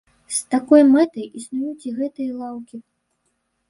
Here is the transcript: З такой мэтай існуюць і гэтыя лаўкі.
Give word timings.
З 0.37 0.39
такой 0.53 0.81
мэтай 0.93 1.29
існуюць 1.41 1.87
і 1.93 1.97
гэтыя 2.01 2.31
лаўкі. 2.43 2.85